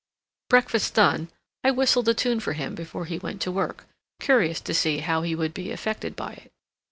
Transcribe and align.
Breakfast 0.49 0.95
done, 0.95 1.29
I 1.63 1.69
whistled 1.69 2.09
a 2.09 2.15
tune 2.15 2.39
for 2.39 2.53
him 2.53 2.73
before 2.73 3.05
he 3.05 3.19
went 3.19 3.39
to 3.41 3.51
work, 3.51 3.85
curious 4.19 4.59
to 4.61 4.73
see 4.73 4.97
how 4.97 5.21
he 5.21 5.35
would 5.35 5.53
be 5.53 5.69
affected 5.71 6.15
by 6.15 6.33
it. 6.33 6.51